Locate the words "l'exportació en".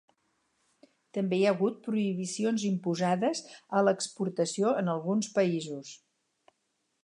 3.89-4.93